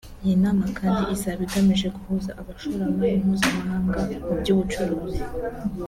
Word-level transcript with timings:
Iyi 0.23 0.35
nama 0.43 0.65
kandi 0.79 1.01
izaba 1.15 1.39
igamije 1.47 1.87
guhuza 1.95 2.31
abashoramari 2.41 3.15
mpuzamahanga 3.23 3.99
mu 4.25 4.33
by’ubucuruzi 4.39 5.21